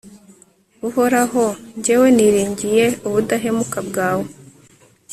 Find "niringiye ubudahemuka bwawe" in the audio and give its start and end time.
2.17-4.27